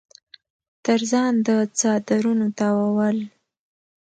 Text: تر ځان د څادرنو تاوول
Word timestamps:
تر 0.85 0.99
ځان 1.11 1.33
د 1.45 1.49
څادرنو 1.77 2.47
تاوول 2.57 3.17